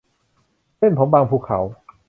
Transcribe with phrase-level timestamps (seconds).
[0.77, 1.59] เส้นผมบังภูเขา